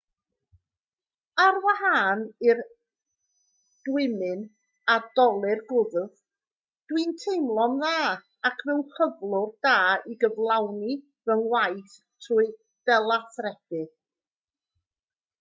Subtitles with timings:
[1.41, 2.61] ar wahân i'r
[3.89, 4.41] dwymyn
[4.93, 6.15] a dolur gwddf
[6.93, 7.93] dw i'n teimlo'n dda
[8.51, 9.77] ac mewn cyflwr da
[10.15, 11.95] i gyflawni fy ngwaith
[12.27, 12.49] trwy
[12.91, 13.85] delathrebu